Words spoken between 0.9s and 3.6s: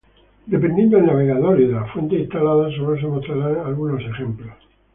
del navegador y de las fuentes instaladas solo se mostrarán